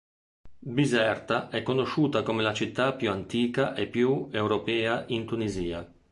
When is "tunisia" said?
5.27-5.87